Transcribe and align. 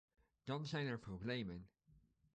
Dan 0.43 0.65
zijn 0.65 0.87
er 0.87 0.99
problemen! 0.99 1.67